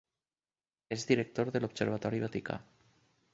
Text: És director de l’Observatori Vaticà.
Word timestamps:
És 0.95 1.05
director 1.11 1.51
de 1.57 1.61
l’Observatori 1.67 2.23
Vaticà. 2.25 2.59